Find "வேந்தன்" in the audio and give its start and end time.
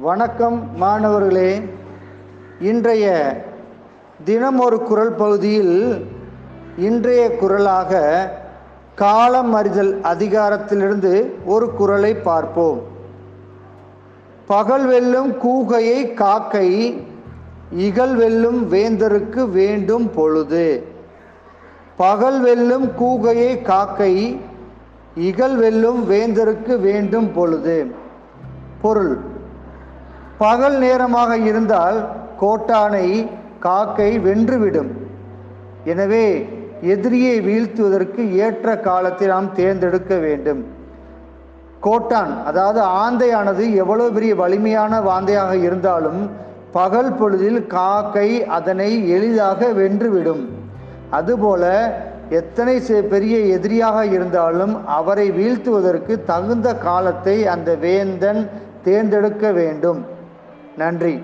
57.84-58.42